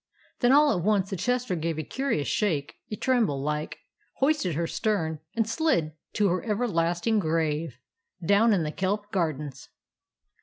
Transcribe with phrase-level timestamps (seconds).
[0.39, 3.81] "Then all at once the Chester gave a curi ous shake, a tremble, like;
[4.13, 7.75] hoisted her stem; and slid to her everlasting grave,
[8.25, 9.69] down in the kelp gardens.